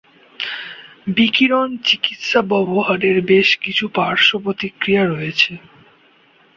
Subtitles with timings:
[1.07, 5.51] বিকিরণ চিকিৎসা ব্যবহারের বেশ কিছু পার্শ্বপ্রতিক্রিয়া রয়েছে।